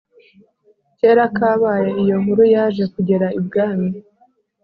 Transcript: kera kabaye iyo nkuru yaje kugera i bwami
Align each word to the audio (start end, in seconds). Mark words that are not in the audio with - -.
kera 0.99 1.25
kabaye 1.37 1.89
iyo 2.01 2.15
nkuru 2.21 2.43
yaje 2.53 2.83
kugera 2.93 3.27
i 3.37 3.39
bwami 3.45 3.89